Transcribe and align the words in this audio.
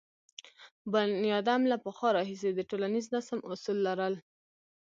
بنیادم 0.93 1.61
له 1.71 1.77
پخوا 1.83 2.09
راهیسې 2.17 2.49
د 2.53 2.59
ټولنیز 2.69 3.05
نظم 3.15 3.39
اصول 3.51 3.77
لرل. 3.87 4.13